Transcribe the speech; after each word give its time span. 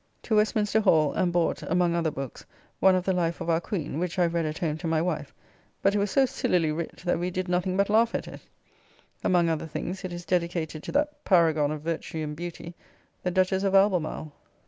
To 0.23 0.35
Westminster 0.37 0.79
Hall, 0.81 1.13
and 1.13 1.31
bought, 1.31 1.61
among, 1.61 1.93
other 1.93 2.09
books, 2.09 2.43
one 2.79 2.95
of 2.95 3.05
the 3.05 3.13
Life 3.13 3.39
of 3.39 3.51
our 3.51 3.61
Queen, 3.61 3.99
which 3.99 4.17
I 4.17 4.25
read 4.25 4.47
at 4.47 4.57
home 4.57 4.79
to 4.79 4.87
my 4.87 4.99
wife; 4.99 5.31
but 5.83 5.93
it 5.93 5.99
was 5.99 6.09
so 6.09 6.25
sillily 6.25 6.71
writ, 6.71 7.03
that 7.05 7.19
we 7.19 7.29
did 7.29 7.47
nothing 7.47 7.77
but 7.77 7.87
laugh 7.87 8.15
at 8.15 8.27
it: 8.27 8.41
among 9.23 9.47
other 9.47 9.67
things 9.67 10.03
it 10.03 10.11
is 10.11 10.25
dedicated 10.25 10.81
to 10.81 10.91
that 10.93 11.23
paragon 11.23 11.69
of 11.69 11.83
virtue 11.83 12.17
and 12.23 12.35
beauty, 12.35 12.73
the 13.21 13.29
Duchess 13.29 13.61
of 13.61 13.75
Albemarle. 13.75 14.33